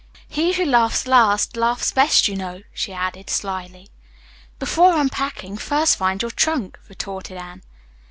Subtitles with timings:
[0.27, 3.89] "'He who laughs last, laughs best,' you know," she added slyly.
[4.57, 7.61] "Before unpacking, first find your trunk," retorted Anne.